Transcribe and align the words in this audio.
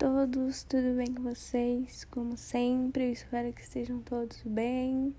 todos, 0.00 0.64
tudo 0.64 0.96
bem 0.96 1.12
com 1.12 1.22
vocês? 1.24 2.06
Como 2.06 2.34
sempre, 2.34 3.04
eu 3.04 3.12
espero 3.12 3.52
que 3.52 3.60
estejam 3.60 4.00
todos 4.00 4.40
bem, 4.46 5.14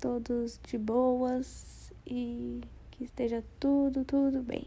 todos 0.00 0.58
de 0.66 0.76
boas 0.76 1.92
e 2.04 2.60
que 2.90 3.04
esteja 3.04 3.40
tudo, 3.60 4.04
tudo 4.04 4.42
bem. 4.42 4.66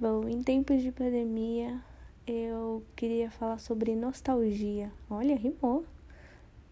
Bom, 0.00 0.28
em 0.28 0.42
tempos 0.42 0.82
de 0.82 0.90
pandemia, 0.90 1.80
eu 2.26 2.82
queria 2.96 3.30
falar 3.30 3.60
sobre 3.60 3.94
nostalgia. 3.94 4.90
Olha, 5.08 5.36
rimou. 5.36 5.84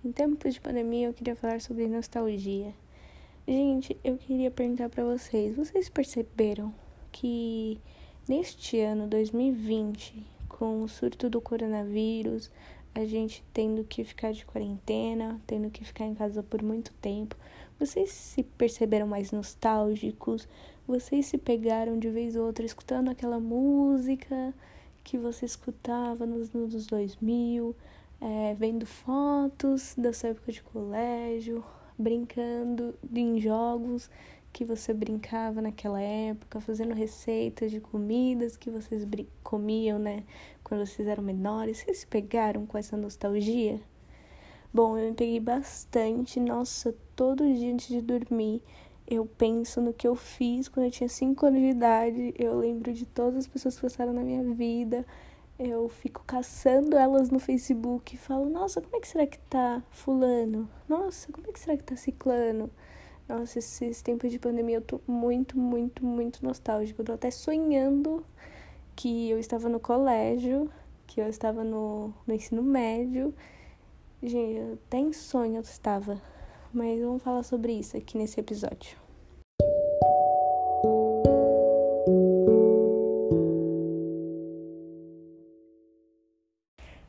Em 0.05 0.11
tempos 0.11 0.55
de 0.55 0.61
pandemia, 0.61 1.07
eu 1.07 1.15
queria 1.15 1.37
falar 1.37 1.61
sobre 1.61 1.87
nostalgia. 1.87 2.75
Gente, 3.46 3.96
eu 4.03 4.19
queria 4.19 4.51
perguntar 4.51 4.88
para 4.88 5.05
vocês: 5.05 5.55
vocês 5.55 5.88
perceberam 5.88 6.74
que 7.12 7.79
neste 8.29 8.80
ano 8.80 9.07
2020 9.07 10.34
com 10.59 10.83
o 10.83 10.89
surto 10.89 11.29
do 11.29 11.41
coronavírus, 11.41 12.51
a 12.95 13.05
gente 13.05 13.43
tendo 13.53 13.83
que 13.83 14.05
ficar 14.05 14.33
de 14.33 14.47
quarentena, 14.47 15.41
tendo 15.47 15.69
que 15.69 15.85
ficar 15.85 16.05
em 16.05 16.15
casa 16.15 16.45
por 16.45 16.63
muito 16.63 16.93
tempo. 17.01 17.35
Vocês 17.79 18.11
se 18.11 18.45
perceberam 18.45 19.07
mais 19.07 19.33
nostálgicos? 19.33 20.49
Vocês 20.87 21.27
se 21.27 21.39
pegaram 21.39 21.99
de 21.99 22.09
vez 22.09 22.37
ou 22.37 22.47
outra 22.47 22.65
escutando 22.65 23.11
aquela 23.11 23.41
música 23.41 24.55
que 25.03 25.19
você 25.19 25.45
escutava 25.45 26.25
nos 26.25 26.55
anos 26.55 26.87
2000, 26.87 27.75
é, 28.21 28.55
vendo 28.55 28.87
fotos 28.87 29.95
da 29.99 30.13
sua 30.13 30.30
época 30.30 30.52
de 30.52 30.63
colégio, 30.63 31.65
brincando 31.99 32.95
em 33.13 33.41
jogos 33.41 34.09
que 34.55 34.65
você 34.65 34.95
brincava 34.95 35.61
naquela 35.61 36.01
época, 36.01 36.60
fazendo 36.60 36.95
receitas 36.95 37.73
de 37.73 37.80
comidas 37.80 38.57
que 38.57 38.71
vocês 38.71 39.05
comiam, 39.43 39.99
né, 39.99 40.23
quando 40.63 40.87
vocês 40.87 41.09
eram 41.09 41.24
menores. 41.24 41.79
Vocês 41.79 41.99
se 41.99 42.07
pegaram 42.07 42.65
com 42.65 42.79
essa 42.79 42.96
nostalgia? 42.96 43.80
Bom, 44.73 44.96
eu 44.96 45.11
me 45.11 45.15
peguei 45.16 45.41
bastante. 45.41 46.38
Nossa, 46.38 46.95
todo 47.16 47.52
dia 47.52 47.73
antes 47.73 47.88
de 47.88 48.01
dormir, 48.01 48.63
eu 49.09 49.27
penso 49.27 49.80
no 49.80 49.93
que 49.93 50.07
eu 50.07 50.15
fiz 50.15 50.68
quando 50.68 50.87
eu 50.87 50.93
tinha 50.93 51.09
5 51.09 51.46
anos 51.46 51.61
de 51.61 51.68
idade. 51.71 52.35
Eu 52.39 52.57
lembro 52.57 52.93
de 52.93 53.05
todas 53.07 53.41
as 53.41 53.49
pessoas 53.49 53.74
que 53.74 53.83
passaram 53.83 54.13
na 54.13 54.23
minha 54.23 54.45
vida. 54.45 55.05
Eu 55.59 55.89
fico 55.89 56.23
caçando 56.24 56.96
elas 56.96 57.29
no 57.29 57.41
Facebook 57.41 58.15
e 58.15 58.18
falo: 58.18 58.49
Nossa, 58.49 58.80
como 58.80 58.95
é 58.96 59.01
que 59.01 59.09
será 59.09 59.27
que 59.27 59.39
tá 59.41 59.83
Fulano? 59.91 60.68
Nossa, 60.89 61.33
como 61.33 61.49
é 61.49 61.52
que 61.52 61.59
será 61.59 61.77
que 61.77 61.83
tá 61.83 61.96
Ciclano? 61.96 62.71
Nossa, 63.27 63.59
esses 63.59 64.03
tempos 64.03 64.31
de 64.31 64.39
pandemia 64.39 64.77
eu 64.77 64.83
tô 64.83 65.00
muito, 65.06 65.59
muito, 65.59 66.05
muito 66.05 66.44
nostálgico. 66.44 67.00
Eu 67.00 67.06
tô 67.06 67.12
até 67.15 67.31
sonhando 67.31 68.25
que 68.94 69.31
eu 69.31 69.39
estava 69.39 69.67
no 69.69 69.81
colégio, 69.81 70.71
que 71.06 71.22
eu 71.22 71.27
estava 71.27 71.65
no, 71.65 72.12
no 72.27 72.34
ensino 72.34 72.62
médio. 72.62 73.34
Gente, 74.22 74.75
até 74.75 74.99
em 74.99 75.12
sonho 75.15 75.56
eu 75.56 75.62
estava. 75.62 76.21
Mas 76.72 77.00
vamos 77.00 77.22
falar 77.22 77.43
sobre 77.45 77.72
isso 77.72 77.97
aqui 77.97 78.19
nesse 78.19 78.39
episódio. 78.41 78.99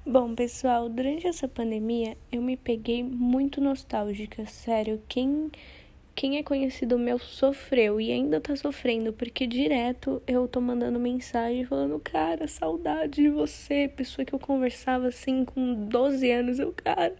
Bom, 0.05 0.33
pessoal, 0.33 0.87
durante 0.87 1.27
essa 1.27 1.45
pandemia 1.45 2.17
eu 2.31 2.41
me 2.41 2.55
peguei 2.55 3.03
muito 3.03 3.59
nostálgica, 3.59 4.45
sério. 4.45 5.01
Quem 5.09 5.51
quem 6.15 6.37
é 6.37 6.43
conhecido 6.43 6.97
meu 6.97 7.19
sofreu 7.19 7.99
e 7.99 8.09
ainda 8.09 8.39
tá 8.39 8.55
sofrendo, 8.55 9.11
porque 9.11 9.45
direto 9.45 10.23
eu 10.25 10.47
tô 10.47 10.61
mandando 10.61 10.97
mensagem 10.97 11.65
falando, 11.65 11.99
cara, 11.99 12.47
saudade 12.47 13.21
de 13.21 13.29
você, 13.29 13.91
pessoa 13.93 14.23
que 14.23 14.33
eu 14.33 14.39
conversava 14.39 15.09
assim 15.09 15.43
com 15.43 15.73
12 15.73 16.31
anos, 16.31 16.57
eu, 16.57 16.71
cara, 16.71 17.13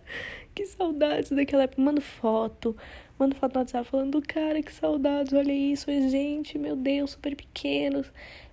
que 0.55 0.66
saudades 0.66 1.31
daquela 1.31 1.63
época, 1.63 1.81
mando 1.81 2.00
foto, 2.00 2.75
mando 3.19 3.35
foto 3.35 3.53
no 3.55 3.59
WhatsApp 3.59 3.89
falando, 3.89 4.22
cara, 4.22 4.63
que 4.63 4.72
saudades, 4.72 5.34
olha 5.34 5.51
isso, 5.51 5.91
gente, 6.09 6.57
meu 6.57 6.78
Deus, 6.78 7.11
super 7.11 7.35
pequenos. 7.35 8.11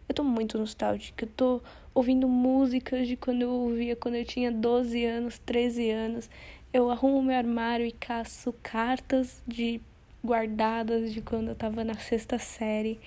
Eu 0.08 0.14
tô 0.14 0.24
muito 0.24 0.58
nostálgica, 0.58 1.24
eu 1.24 1.30
tô 1.36 1.62
ouvindo 1.94 2.28
músicas 2.28 3.06
de 3.06 3.16
quando 3.16 3.42
eu 3.42 3.50
ouvia 3.50 3.94
quando 3.94 4.16
eu 4.16 4.24
tinha 4.24 4.50
12 4.50 5.04
anos, 5.04 5.38
13 5.38 5.90
anos. 5.90 6.30
Eu 6.72 6.90
arrumo 6.90 7.22
meu 7.22 7.36
armário 7.36 7.86
e 7.86 7.92
caço 7.92 8.52
cartas 8.62 9.42
de 9.46 9.80
guardadas 10.24 11.12
de 11.12 11.20
quando 11.20 11.48
eu 11.48 11.54
tava 11.54 11.84
na 11.84 11.94
sexta 11.94 12.38
série. 12.38 13.00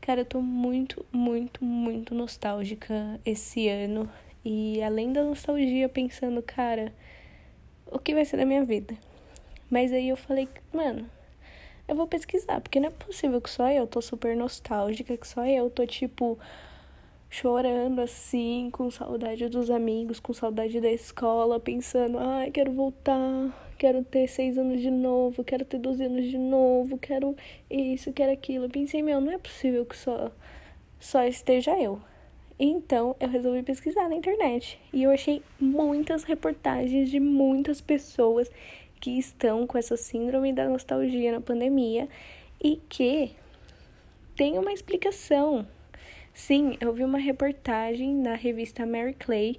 Cara, 0.00 0.20
eu 0.22 0.24
tô 0.24 0.40
muito, 0.40 1.04
muito, 1.12 1.64
muito 1.64 2.14
nostálgica 2.14 3.20
esse 3.24 3.68
ano. 3.68 4.10
E 4.44 4.82
além 4.82 5.12
da 5.12 5.22
nostalgia, 5.24 5.88
pensando, 5.88 6.42
cara, 6.42 6.92
o 7.90 7.98
que 7.98 8.14
vai 8.14 8.24
ser 8.24 8.36
da 8.36 8.44
minha 8.44 8.64
vida? 8.64 8.96
Mas 9.70 9.92
aí 9.92 10.08
eu 10.08 10.16
falei, 10.16 10.48
mano, 10.72 11.10
eu 11.88 11.94
vou 11.94 12.06
pesquisar, 12.06 12.60
porque 12.60 12.78
não 12.80 12.88
é 12.88 12.92
possível 12.92 13.40
que 13.40 13.50
só 13.50 13.68
eu 13.70 13.86
tô 13.86 14.00
super 14.00 14.36
nostálgica, 14.36 15.16
que 15.16 15.26
só 15.26 15.44
eu 15.44 15.70
tô 15.70 15.86
tipo 15.86 16.38
chorando 17.28 18.00
assim, 18.00 18.70
com 18.72 18.90
saudade 18.90 19.48
dos 19.48 19.70
amigos, 19.70 20.20
com 20.20 20.32
saudade 20.32 20.80
da 20.80 20.90
escola, 20.90 21.58
pensando, 21.58 22.18
ai, 22.18 22.50
quero 22.50 22.72
voltar, 22.72 23.65
quero 23.76 24.02
ter 24.04 24.28
seis 24.28 24.58
anos 24.58 24.80
de 24.80 24.90
novo, 24.90 25.44
quero 25.44 25.64
ter 25.64 25.78
12 25.78 26.04
anos 26.04 26.26
de 26.26 26.38
novo, 26.38 26.98
quero 26.98 27.36
isso, 27.70 28.12
quero 28.12 28.32
aquilo. 28.32 28.64
Eu 28.64 28.70
pensei, 28.70 29.02
meu, 29.02 29.20
não 29.20 29.32
é 29.32 29.38
possível 29.38 29.84
que 29.84 29.96
só, 29.96 30.30
só 30.98 31.24
esteja 31.24 31.78
eu. 31.80 32.00
Então 32.58 33.14
eu 33.20 33.28
resolvi 33.28 33.62
pesquisar 33.62 34.08
na 34.08 34.14
internet 34.14 34.78
e 34.92 35.02
eu 35.02 35.10
achei 35.10 35.42
muitas 35.60 36.24
reportagens 36.24 37.10
de 37.10 37.20
muitas 37.20 37.80
pessoas 37.80 38.50
que 39.00 39.18
estão 39.18 39.66
com 39.66 39.76
essa 39.76 39.96
síndrome 39.96 40.52
da 40.52 40.66
nostalgia 40.66 41.32
na 41.32 41.40
pandemia 41.40 42.08
e 42.62 42.80
que 42.88 43.32
tem 44.34 44.58
uma 44.58 44.72
explicação 44.72 45.66
Sim, 46.36 46.76
eu 46.82 46.92
vi 46.92 47.02
uma 47.02 47.16
reportagem 47.16 48.14
na 48.14 48.34
revista 48.34 48.84
Mary 48.84 49.14
Clay 49.14 49.58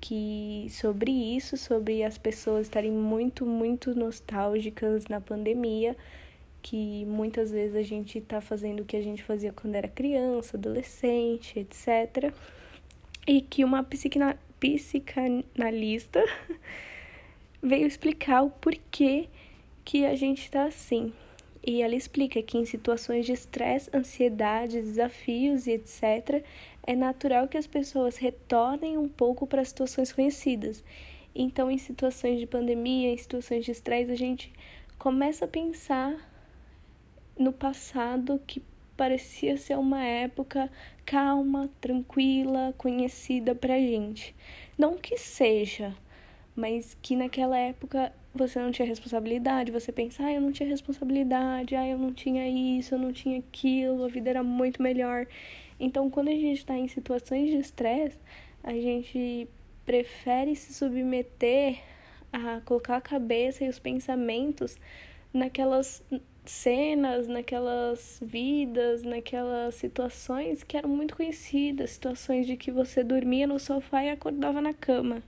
que 0.00 0.66
sobre 0.70 1.10
isso, 1.10 1.56
sobre 1.56 2.02
as 2.02 2.16
pessoas 2.16 2.66
estarem 2.66 2.90
muito, 2.90 3.44
muito 3.44 3.94
nostálgicas 3.94 5.06
na 5.08 5.20
pandemia, 5.20 5.96
que 6.62 7.04
muitas 7.06 7.50
vezes 7.50 7.76
a 7.76 7.82
gente 7.82 8.18
está 8.18 8.40
fazendo 8.40 8.80
o 8.80 8.84
que 8.84 8.96
a 8.96 9.02
gente 9.02 9.22
fazia 9.22 9.52
quando 9.52 9.74
era 9.74 9.88
criança, 9.88 10.56
adolescente, 10.56 11.58
etc. 11.58 12.32
E 13.26 13.42
que 13.42 13.64
uma 13.64 13.84
psicanalista 14.60 16.24
veio 17.62 17.86
explicar 17.86 18.42
o 18.42 18.50
porquê 18.50 19.28
que 19.84 20.06
a 20.06 20.14
gente 20.14 20.42
está 20.42 20.64
assim. 20.64 21.12
E 21.62 21.82
ela 21.82 21.94
explica 21.94 22.42
que 22.42 22.56
em 22.56 22.64
situações 22.64 23.26
de 23.26 23.32
estresse, 23.32 23.90
ansiedade, 23.94 24.80
desafios 24.80 25.66
e 25.66 25.72
etc., 25.72 26.42
é 26.82 26.96
natural 26.96 27.46
que 27.48 27.58
as 27.58 27.66
pessoas 27.66 28.16
retornem 28.16 28.96
um 28.96 29.08
pouco 29.08 29.46
para 29.46 29.64
situações 29.64 30.12
conhecidas. 30.12 30.82
Então, 31.34 31.70
em 31.70 31.78
situações 31.78 32.40
de 32.40 32.46
pandemia, 32.46 33.12
em 33.12 33.16
situações 33.16 33.64
de 33.64 33.70
estresse, 33.70 34.10
a 34.10 34.16
gente 34.16 34.52
começa 34.98 35.44
a 35.44 35.48
pensar 35.48 36.16
no 37.38 37.52
passado 37.52 38.40
que 38.46 38.62
parecia 38.96 39.56
ser 39.56 39.78
uma 39.78 40.04
época 40.04 40.70
calma, 41.06 41.70
tranquila, 41.80 42.74
conhecida 42.76 43.54
pra 43.54 43.78
gente. 43.78 44.34
Não 44.76 44.96
que 44.96 45.16
seja, 45.16 45.94
mas 46.60 46.94
que 47.00 47.16
naquela 47.16 47.56
época 47.56 48.12
você 48.34 48.60
não 48.60 48.70
tinha 48.70 48.86
responsabilidade, 48.86 49.72
você 49.72 49.90
pensa, 49.90 50.24
ah, 50.24 50.32
eu 50.32 50.40
não 50.42 50.52
tinha 50.52 50.68
responsabilidade, 50.68 51.74
ah, 51.74 51.88
eu 51.88 51.98
não 51.98 52.12
tinha 52.12 52.46
isso, 52.78 52.94
eu 52.94 52.98
não 52.98 53.12
tinha 53.12 53.38
aquilo, 53.38 54.04
a 54.04 54.08
vida 54.08 54.28
era 54.28 54.42
muito 54.42 54.82
melhor. 54.82 55.26
Então, 55.78 56.10
quando 56.10 56.28
a 56.28 56.32
gente 56.32 56.58
está 56.58 56.76
em 56.76 56.86
situações 56.86 57.48
de 57.50 57.56
estresse, 57.56 58.18
a 58.62 58.74
gente 58.74 59.48
prefere 59.86 60.54
se 60.54 60.74
submeter 60.74 61.80
a 62.30 62.60
colocar 62.60 62.98
a 62.98 63.00
cabeça 63.00 63.64
e 63.64 63.68
os 63.68 63.78
pensamentos 63.78 64.78
naquelas 65.32 66.02
cenas, 66.44 67.26
naquelas 67.26 68.20
vidas, 68.22 69.02
naquelas 69.02 69.76
situações 69.76 70.62
que 70.62 70.76
eram 70.76 70.90
muito 70.90 71.16
conhecidas, 71.16 71.90
situações 71.92 72.46
de 72.46 72.56
que 72.56 72.70
você 72.70 73.02
dormia 73.02 73.46
no 73.46 73.58
sofá 73.58 74.04
e 74.04 74.10
acordava 74.10 74.60
na 74.60 74.74
cama, 74.74 75.22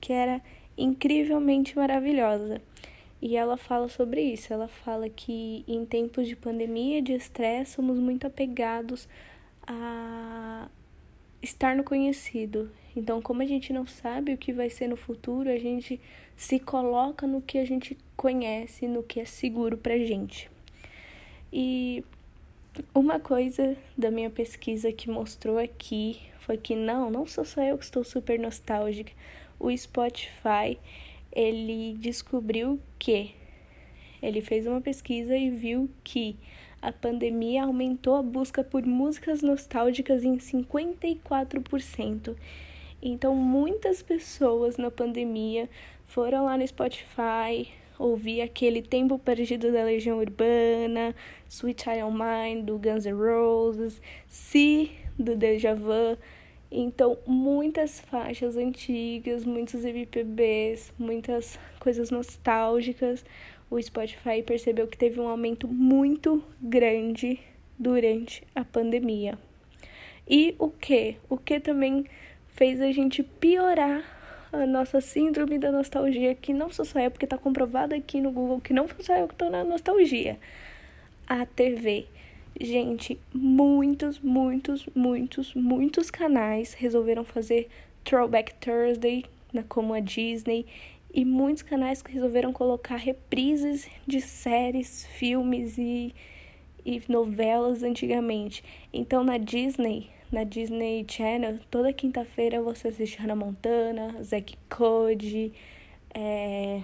que 0.00 0.12
era 0.12 0.40
incrivelmente 0.76 1.76
maravilhosa. 1.76 2.60
E 3.20 3.36
ela 3.36 3.56
fala 3.56 3.88
sobre 3.88 4.22
isso. 4.22 4.52
Ela 4.52 4.68
fala 4.68 5.08
que 5.08 5.64
em 5.68 5.84
tempos 5.84 6.26
de 6.26 6.34
pandemia 6.34 7.02
de 7.02 7.12
estresse 7.12 7.72
somos 7.72 7.98
muito 7.98 8.26
apegados 8.26 9.08
a 9.66 10.68
estar 11.42 11.76
no 11.76 11.84
conhecido. 11.84 12.70
Então, 12.96 13.20
como 13.20 13.42
a 13.42 13.46
gente 13.46 13.72
não 13.72 13.86
sabe 13.86 14.32
o 14.32 14.38
que 14.38 14.52
vai 14.52 14.70
ser 14.70 14.88
no 14.88 14.96
futuro, 14.96 15.50
a 15.50 15.58
gente 15.58 16.00
se 16.36 16.58
coloca 16.58 17.26
no 17.26 17.42
que 17.42 17.58
a 17.58 17.64
gente 17.64 17.96
conhece, 18.16 18.88
no 18.88 19.02
que 19.02 19.20
é 19.20 19.24
seguro 19.24 19.76
pra 19.76 19.98
gente. 19.98 20.50
E 21.52 22.02
uma 22.94 23.20
coisa 23.20 23.76
da 23.96 24.10
minha 24.10 24.30
pesquisa 24.30 24.90
que 24.92 25.10
mostrou 25.10 25.58
aqui 25.58 26.18
desabafo 26.40 26.52
aqui, 26.52 26.74
não, 26.74 27.10
não 27.10 27.26
sou 27.26 27.44
só 27.44 27.62
eu 27.62 27.78
que 27.78 27.84
estou 27.84 28.02
super 28.02 28.38
nostálgica. 28.38 29.12
O 29.60 29.70
Spotify, 29.76 30.78
ele 31.30 31.94
descobriu 32.00 32.80
que 32.98 33.34
ele 34.22 34.40
fez 34.40 34.66
uma 34.66 34.80
pesquisa 34.80 35.36
e 35.36 35.50
viu 35.50 35.90
que 36.02 36.36
a 36.80 36.90
pandemia 36.90 37.64
aumentou 37.64 38.16
a 38.16 38.22
busca 38.22 38.64
por 38.64 38.86
músicas 38.86 39.42
nostálgicas 39.42 40.24
em 40.24 40.38
54%. 40.38 42.34
Então, 43.02 43.34
muitas 43.34 44.02
pessoas 44.02 44.78
na 44.78 44.90
pandemia 44.90 45.68
foram 46.06 46.46
lá 46.46 46.56
no 46.56 46.66
Spotify, 46.66 47.68
ouvir 47.98 48.40
aquele 48.40 48.80
Tempo 48.80 49.18
Perdido 49.18 49.70
da 49.70 49.84
Legião 49.84 50.18
Urbana, 50.18 51.14
Sweet 51.48 51.84
Child 51.84 52.12
Mine 52.12 52.62
do 52.62 52.78
Guns 52.78 53.04
N' 53.04 53.12
Roses, 53.12 54.00
Si 54.26 54.90
do 55.18 55.36
Deja 55.36 55.74
Vu. 55.74 56.16
Então, 56.70 57.18
muitas 57.26 58.00
faixas 58.00 58.56
antigas, 58.56 59.44
muitos 59.44 59.84
MPBs, 59.84 60.92
muitas 60.96 61.58
coisas 61.80 62.10
nostálgicas. 62.10 63.24
O 63.68 63.80
Spotify 63.82 64.42
percebeu 64.44 64.86
que 64.86 64.96
teve 64.96 65.18
um 65.20 65.28
aumento 65.28 65.66
muito 65.66 66.44
grande 66.60 67.40
durante 67.78 68.46
a 68.54 68.64
pandemia. 68.64 69.36
E 70.28 70.54
o 70.60 70.70
que? 70.70 71.16
O 71.28 71.36
que 71.36 71.58
também 71.58 72.06
fez 72.48 72.80
a 72.80 72.92
gente 72.92 73.22
piorar 73.22 74.04
a 74.52 74.66
nossa 74.66 75.00
síndrome 75.00 75.58
da 75.58 75.72
nostalgia, 75.72 76.34
que 76.34 76.52
não 76.52 76.70
sou 76.70 76.84
só 76.84 77.00
eu, 77.00 77.10
porque 77.10 77.24
está 77.26 77.38
comprovado 77.38 77.94
aqui 77.94 78.20
no 78.20 78.30
Google 78.30 78.60
que 78.60 78.72
não 78.72 78.86
sou 78.86 79.00
só 79.00 79.16
eu 79.16 79.26
que 79.26 79.34
estou 79.34 79.50
na 79.50 79.64
nostalgia. 79.64 80.38
A 81.26 81.46
TV. 81.46 82.06
Gente, 82.60 83.18
muitos, 83.32 84.18
muitos, 84.18 84.86
muitos, 84.94 85.54
muitos 85.54 86.10
canais 86.10 86.74
resolveram 86.74 87.24
fazer 87.24 87.68
Throwback 88.04 88.52
Thursday, 88.56 89.24
como 89.66 89.94
a 89.94 90.00
Disney, 90.00 90.66
e 91.12 91.24
muitos 91.24 91.62
canais 91.62 92.02
resolveram 92.06 92.52
colocar 92.52 92.96
reprises 92.96 93.88
de 94.06 94.20
séries, 94.20 95.06
filmes 95.06 95.78
e, 95.78 96.14
e 96.84 97.02
novelas 97.08 97.82
antigamente. 97.82 98.62
Então 98.92 99.24
na 99.24 99.38
Disney 99.38 100.10
na 100.30 100.44
Disney 100.44 101.04
Channel, 101.08 101.58
toda 101.70 101.92
quinta-feira 101.92 102.62
você 102.62 102.88
assiste 102.88 103.18
Hannah 103.18 103.34
Montana, 103.34 104.22
Zack 104.22 104.56
Code, 104.68 105.52
é, 106.14 106.82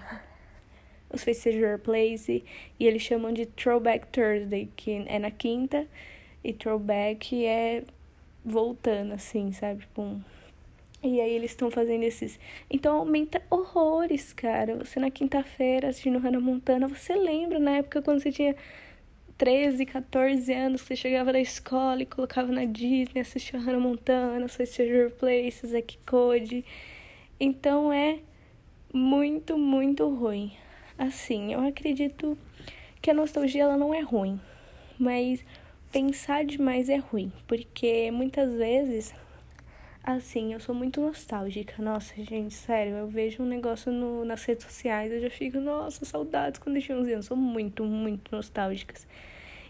os 1.12 1.24
Faces 1.24 1.54
Place, 1.82 2.44
e 2.78 2.86
eles 2.86 3.02
chamam 3.02 3.32
de 3.32 3.46
Throwback 3.46 4.06
Thursday, 4.08 4.68
que 4.76 5.04
é 5.06 5.18
na 5.18 5.30
quinta, 5.30 5.86
e 6.42 6.52
Throwback 6.52 7.44
é 7.44 7.82
voltando, 8.44 9.12
assim, 9.12 9.52
sabe? 9.52 9.80
Tipo, 9.80 10.20
e 11.02 11.20
aí 11.20 11.32
eles 11.32 11.50
estão 11.50 11.70
fazendo 11.70 12.02
esses. 12.02 12.38
Então 12.70 12.96
aumenta 12.96 13.42
horrores, 13.50 14.32
cara. 14.32 14.76
Você 14.76 14.98
na 14.98 15.10
quinta-feira 15.10 15.88
assistindo 15.88 16.18
Hannah 16.18 16.40
Montana, 16.40 16.88
você 16.88 17.14
lembra 17.14 17.58
na 17.58 17.78
época 17.78 18.02
quando 18.02 18.20
você 18.22 18.32
tinha 18.32 18.56
13, 19.38 19.84
14 19.84 20.52
anos, 20.52 20.80
você 20.80 20.96
chegava 20.96 21.32
da 21.32 21.40
escola 21.40 22.02
e 22.02 22.06
colocava 22.06 22.50
na 22.50 22.64
Disney, 22.64 23.20
assistia 23.20 23.60
Hannah 23.60 23.78
Montana, 23.78 24.46
assistia 24.46 25.10
Places, 25.10 25.70
Zack 25.70 25.98
Code. 26.06 26.64
Então 27.38 27.92
é 27.92 28.18
muito, 28.92 29.58
muito 29.58 30.08
ruim. 30.08 30.52
Assim, 30.98 31.52
eu 31.52 31.60
acredito 31.60 32.36
que 33.00 33.10
a 33.10 33.14
nostalgia 33.14 33.64
ela 33.64 33.76
não 33.76 33.92
é 33.92 34.00
ruim, 34.00 34.40
mas 34.98 35.44
pensar 35.92 36.44
demais 36.44 36.88
é 36.88 36.96
ruim, 36.96 37.32
porque 37.46 38.10
muitas 38.10 38.52
vezes 38.54 39.14
Assim, 40.06 40.52
eu 40.52 40.60
sou 40.60 40.72
muito 40.72 41.00
nostálgica. 41.00 41.82
Nossa, 41.82 42.14
gente, 42.22 42.54
sério, 42.54 42.92
eu 42.94 43.08
vejo 43.08 43.42
um 43.42 43.46
negócio 43.46 43.90
no, 43.90 44.24
nas 44.24 44.44
redes 44.44 44.64
sociais, 44.64 45.10
eu 45.10 45.20
já 45.20 45.28
fico, 45.28 45.58
nossa, 45.58 46.04
saudades 46.04 46.60
quando 46.60 46.76
eu 46.76 46.82
tinha 46.82 46.96
11 46.96 47.12
anos. 47.12 47.26
Sou 47.26 47.36
muito, 47.36 47.84
muito 47.84 48.30
nostálgicas. 48.30 49.04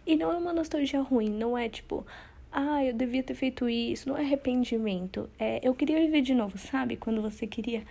E 0.06 0.14
não 0.14 0.30
é 0.30 0.36
uma 0.36 0.52
nostalgia 0.52 1.00
ruim, 1.00 1.30
não 1.30 1.56
é 1.56 1.70
tipo, 1.70 2.06
ah, 2.52 2.84
eu 2.84 2.92
devia 2.92 3.22
ter 3.22 3.32
feito 3.32 3.66
isso, 3.66 4.10
não 4.10 4.16
é 4.18 4.20
arrependimento. 4.20 5.30
É, 5.38 5.58
eu 5.66 5.74
queria 5.74 5.98
viver 6.00 6.20
de 6.20 6.34
novo, 6.34 6.58
sabe? 6.58 6.96
Quando 6.98 7.22
você 7.22 7.46
queria 7.46 7.82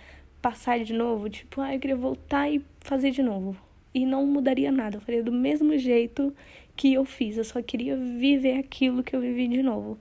passar 0.46 0.78
de 0.78 0.92
novo, 0.92 1.28
tipo, 1.28 1.60
ah, 1.60 1.74
eu 1.74 1.80
queria 1.80 1.96
voltar 1.96 2.48
e 2.48 2.64
fazer 2.78 3.10
de 3.10 3.20
novo. 3.20 3.56
E 3.92 4.06
não 4.06 4.24
mudaria 4.24 4.70
nada, 4.70 4.96
eu 4.96 5.00
faria 5.00 5.20
do 5.20 5.32
mesmo 5.32 5.76
jeito 5.76 6.32
que 6.76 6.94
eu 6.94 7.04
fiz, 7.04 7.36
eu 7.36 7.42
só 7.42 7.60
queria 7.60 7.96
viver 7.96 8.56
aquilo 8.56 9.02
que 9.02 9.16
eu 9.16 9.20
vivi 9.20 9.48
de 9.48 9.60
novo. 9.60 9.98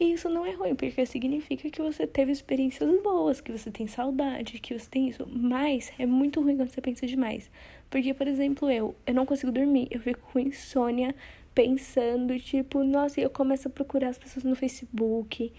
E 0.00 0.14
isso 0.14 0.28
não 0.28 0.44
é 0.44 0.50
ruim, 0.50 0.74
porque 0.74 1.06
significa 1.06 1.70
que 1.70 1.80
você 1.80 2.08
teve 2.08 2.32
experiências 2.32 2.90
boas, 3.04 3.40
que 3.40 3.52
você 3.52 3.70
tem 3.70 3.86
saudade, 3.86 4.58
que 4.58 4.76
você 4.76 4.90
tem 4.90 5.08
isso. 5.08 5.28
Mas 5.30 5.92
é 5.96 6.06
muito 6.06 6.40
ruim 6.40 6.56
quando 6.56 6.70
você 6.70 6.80
pensa 6.80 7.06
demais. 7.06 7.48
Porque, 7.88 8.12
por 8.12 8.26
exemplo, 8.26 8.68
eu, 8.68 8.96
eu 9.06 9.14
não 9.14 9.24
consigo 9.24 9.52
dormir, 9.52 9.86
eu 9.92 10.00
fico 10.00 10.28
com 10.32 10.40
insônia 10.40 11.14
pensando, 11.54 12.36
tipo, 12.40 12.82
nossa, 12.82 13.20
eu 13.20 13.30
começo 13.30 13.68
a 13.68 13.70
procurar 13.70 14.08
as 14.08 14.18
pessoas 14.18 14.44
no 14.44 14.56
Facebook. 14.56 15.52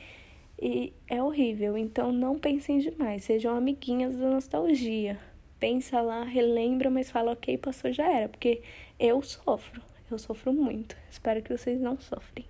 E 0.62 0.94
é 1.08 1.22
horrível. 1.22 1.78
Então 1.78 2.12
não 2.12 2.38
pensem 2.38 2.80
demais, 2.80 3.24
sejam 3.24 3.56
amiguinhas 3.56 4.16
da 4.16 4.30
nostalgia. 4.30 5.20
Pensa 5.60 6.02
lá, 6.02 6.24
relembra, 6.24 6.90
mas 6.90 7.10
fala, 7.10 7.32
ok, 7.32 7.58
passou, 7.58 7.92
já 7.92 8.10
era. 8.12 8.30
Porque 8.30 8.62
eu 9.00 9.22
sofro, 9.22 9.82
eu 10.12 10.18
sofro 10.18 10.54
muito. 10.54 10.98
Espero 11.10 11.42
que 11.42 11.56
vocês 11.56 11.80
não 11.80 12.00
sofrem. 12.00 12.46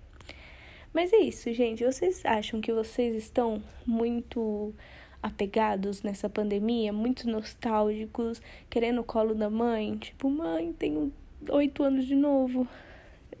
Mas 0.92 1.12
é 1.12 1.18
isso, 1.18 1.52
gente. 1.52 1.84
Vocês 1.84 2.24
acham 2.24 2.60
que 2.60 2.72
vocês 2.72 3.16
estão 3.16 3.62
muito 3.84 4.72
apegados 5.20 6.02
nessa 6.02 6.28
pandemia, 6.28 6.92
muito 6.92 7.28
nostálgicos, 7.28 8.40
querendo 8.70 9.00
o 9.00 9.04
colo 9.04 9.34
da 9.34 9.50
mãe? 9.50 9.96
Tipo, 9.96 10.30
mãe, 10.30 10.72
tenho 10.72 11.12
oito 11.50 11.82
anos 11.82 12.06
de 12.06 12.14
novo. 12.14 12.68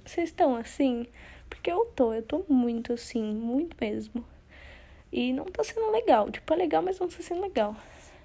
Vocês 0.04 0.30
estão 0.30 0.56
assim? 0.56 1.06
Porque 1.48 1.70
eu 1.70 1.86
tô, 1.94 2.12
eu 2.12 2.22
tô 2.22 2.44
muito 2.48 2.92
assim, 2.92 3.22
muito 3.22 3.76
mesmo. 3.80 4.24
E 5.14 5.32
não 5.32 5.44
tá 5.44 5.62
sendo 5.62 5.90
legal. 5.92 6.30
Tipo, 6.30 6.52
é 6.52 6.56
legal, 6.56 6.82
mas 6.82 6.98
não 6.98 7.08
tá 7.08 7.16
sendo 7.20 7.40
legal. 7.40 7.76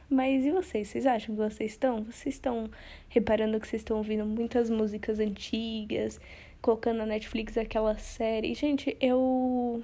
Mas 0.09 0.43
e 0.43 0.51
vocês? 0.51 0.87
Vocês 0.87 1.05
acham 1.05 1.35
que 1.35 1.41
vocês 1.41 1.71
estão? 1.71 2.03
Vocês 2.03 2.35
estão 2.35 2.69
reparando 3.07 3.59
que 3.59 3.67
vocês 3.67 3.81
estão 3.81 3.97
ouvindo 3.97 4.25
muitas 4.25 4.69
músicas 4.69 5.19
antigas? 5.19 6.19
colocando 6.61 6.97
na 6.97 7.05
Netflix 7.05 7.57
aquela 7.57 7.97
série. 7.97 8.53
Gente, 8.53 8.95
eu 8.99 9.83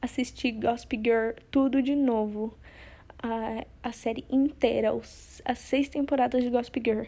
assisti 0.00 0.50
Gossip 0.52 0.96
Girl 1.02 1.30
tudo 1.50 1.82
de 1.82 1.94
novo. 1.94 2.56
A, 3.22 3.64
a 3.82 3.92
série 3.92 4.24
inteira, 4.30 4.94
os, 4.94 5.40
as 5.44 5.58
seis 5.58 5.88
temporadas 5.88 6.42
de 6.42 6.50
Gossip 6.50 6.82
Girl. 6.84 7.06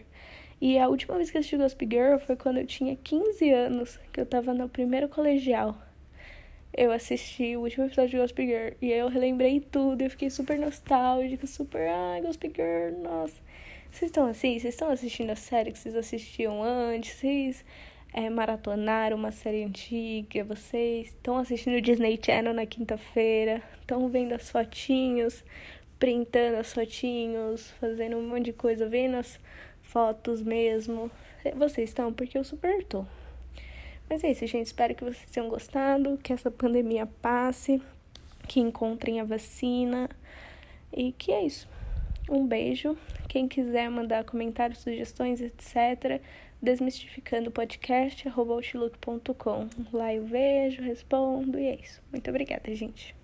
E 0.60 0.78
a 0.78 0.88
última 0.88 1.16
vez 1.16 1.30
que 1.30 1.38
assisti 1.38 1.56
Gossip 1.56 1.86
Girl 1.90 2.18
foi 2.18 2.34
quando 2.34 2.58
eu 2.58 2.66
tinha 2.66 2.96
15 2.96 3.50
anos, 3.50 4.00
que 4.12 4.20
eu 4.20 4.26
tava 4.26 4.54
no 4.54 4.68
primeiro 4.68 5.08
colegial. 5.08 5.76
Eu 6.72 6.92
assisti 6.92 7.56
o 7.56 7.62
último 7.62 7.86
episódio 7.86 8.10
de 8.10 8.18
Gossip 8.18 8.46
Girl 8.46 8.74
e 8.80 8.92
aí 8.92 8.98
eu 8.98 9.08
relembrei 9.08 9.60
tudo, 9.60 10.02
eu 10.02 10.10
fiquei 10.10 10.30
super 10.30 10.58
nostálgica, 10.58 11.46
super, 11.46 11.88
ai, 11.88 12.20
Gossip 12.20 12.52
Girl, 12.54 13.02
nossa. 13.02 13.34
Vocês 13.90 14.10
estão 14.10 14.26
assim? 14.26 14.58
Vocês 14.58 14.74
estão 14.74 14.90
assistindo 14.90 15.30
a 15.30 15.36
série 15.36 15.72
que 15.72 15.78
vocês 15.78 15.96
assistiam 15.96 16.62
antes? 16.62 17.14
Vocês 17.14 17.64
é, 18.12 18.28
maratonar 18.30 19.12
uma 19.12 19.32
série 19.32 19.64
antiga, 19.64 20.44
vocês 20.44 21.08
estão 21.08 21.38
assistindo 21.38 21.76
o 21.76 21.80
Disney 21.80 22.18
Channel 22.22 22.54
na 22.54 22.66
quinta-feira, 22.66 23.62
estão 23.80 24.08
vendo 24.08 24.34
as 24.34 24.50
fotinhos, 24.50 25.42
printando 25.98 26.58
as 26.58 26.72
fotinhos, 26.72 27.70
fazendo 27.72 28.16
um 28.16 28.28
monte 28.28 28.46
de 28.46 28.52
coisa, 28.52 28.86
vendo 28.86 29.16
as 29.16 29.40
fotos 29.82 30.42
mesmo. 30.42 31.10
É, 31.44 31.52
vocês 31.52 31.90
estão? 31.90 32.12
Porque 32.12 32.36
eu 32.38 32.44
super 32.44 32.84
tô. 32.84 33.04
Mas 34.08 34.24
é 34.24 34.30
isso, 34.30 34.46
gente. 34.46 34.66
Espero 34.66 34.94
que 34.94 35.04
vocês 35.04 35.30
tenham 35.30 35.48
gostado, 35.48 36.18
que 36.22 36.32
essa 36.32 36.50
pandemia 36.50 37.06
passe, 37.06 37.82
que 38.46 38.60
encontrem 38.60 39.20
a 39.20 39.24
vacina 39.24 40.08
e 40.92 41.12
que 41.12 41.32
é 41.32 41.44
isso. 41.44 41.68
Um 42.30 42.46
beijo. 42.46 42.96
Quem 43.28 43.46
quiser 43.46 43.90
mandar 43.90 44.24
comentários, 44.24 44.80
sugestões, 44.80 45.40
etc., 45.40 46.20
desmistificando 46.60 47.50
o 47.50 47.52
podcast, 47.52 48.26
arroba 48.26 48.60
Lá 49.92 50.14
eu 50.14 50.24
vejo, 50.24 50.82
respondo 50.82 51.58
e 51.58 51.66
é 51.66 51.74
isso. 51.76 52.02
Muito 52.10 52.28
obrigada, 52.28 52.74
gente. 52.74 53.17